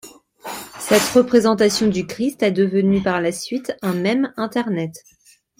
Cette 0.79 1.07
représentation 1.13 1.85
du 1.87 2.07
Christ 2.07 2.41
est 2.41 2.49
devenue 2.51 3.03
par 3.03 3.21
la 3.21 3.31
suite 3.31 3.71
un 3.83 3.93
mème 3.93 4.33
Internet. 4.35 5.03